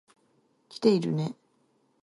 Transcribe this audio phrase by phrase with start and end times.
[0.69, 1.35] 来ているね。